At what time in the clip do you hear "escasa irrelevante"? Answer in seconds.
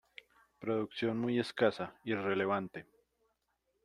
1.39-2.87